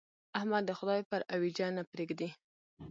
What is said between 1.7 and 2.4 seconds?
نه پرېږدي.